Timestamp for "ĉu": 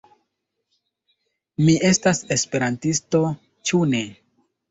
3.71-3.85